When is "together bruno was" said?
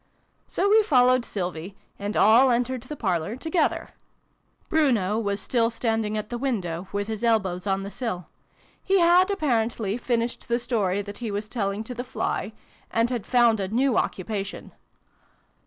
3.35-5.39